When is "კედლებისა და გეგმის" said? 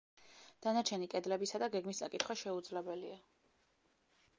1.11-2.03